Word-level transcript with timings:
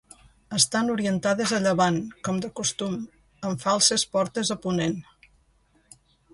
Estan 0.59 0.87
orientades 0.93 1.53
a 1.57 1.59
llevant, 1.65 1.99
com 2.29 2.41
de 2.47 2.51
costum, 2.61 2.97
amb 3.51 3.63
falses 3.69 4.09
portes 4.17 4.55
a 4.59 4.61
ponent. 4.67 5.01